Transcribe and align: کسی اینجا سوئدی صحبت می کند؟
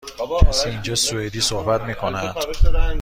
کسی 0.49 0.69
اینجا 0.69 0.95
سوئدی 0.95 1.41
صحبت 1.41 1.81
می 1.81 1.95
کند؟ 1.95 2.35